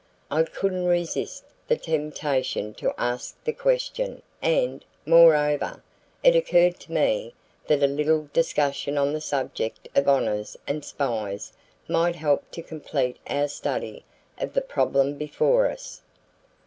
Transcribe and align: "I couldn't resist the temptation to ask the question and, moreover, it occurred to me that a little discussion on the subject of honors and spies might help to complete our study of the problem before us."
"I 0.31 0.41
couldn't 0.41 0.87
resist 0.87 1.43
the 1.67 1.77
temptation 1.77 2.73
to 2.73 2.91
ask 2.97 3.35
the 3.43 3.53
question 3.53 4.23
and, 4.41 4.83
moreover, 5.05 5.83
it 6.23 6.35
occurred 6.35 6.79
to 6.79 6.91
me 6.91 7.35
that 7.67 7.83
a 7.83 7.85
little 7.85 8.27
discussion 8.33 8.97
on 8.97 9.13
the 9.13 9.21
subject 9.21 9.87
of 9.93 10.07
honors 10.07 10.57
and 10.65 10.83
spies 10.83 11.53
might 11.87 12.15
help 12.15 12.49
to 12.49 12.63
complete 12.63 13.17
our 13.29 13.47
study 13.47 14.03
of 14.39 14.53
the 14.53 14.61
problem 14.61 15.19
before 15.19 15.69
us." 15.69 16.01